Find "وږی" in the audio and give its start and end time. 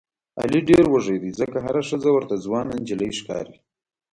0.89-1.17